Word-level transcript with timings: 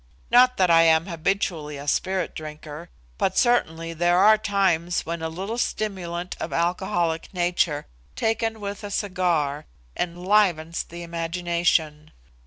Not 0.31 0.57
that 0.57 0.71
I 0.71 0.81
am 0.81 1.05
habitually 1.05 1.77
a 1.77 1.87
spirit 1.87 2.33
drinker, 2.33 2.89
but 3.19 3.37
certainly 3.37 3.93
there 3.93 4.17
are 4.17 4.35
times 4.35 5.05
when 5.05 5.21
a 5.21 5.29
little 5.29 5.59
stimulant 5.59 6.35
of 6.39 6.51
alcoholic 6.51 7.31
nature, 7.35 7.85
taken 8.15 8.59
with 8.59 8.83
a 8.83 8.89
cigar, 8.89 9.67
enlivens 9.95 10.81
the 10.83 11.03
imagination. 11.03 12.09